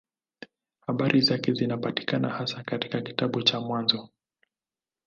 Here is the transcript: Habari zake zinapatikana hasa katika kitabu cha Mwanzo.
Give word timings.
Habari 0.87 1.21
zake 1.21 1.53
zinapatikana 1.53 2.29
hasa 2.29 2.63
katika 2.63 3.01
kitabu 3.01 3.41
cha 3.43 3.59
Mwanzo. 3.59 4.09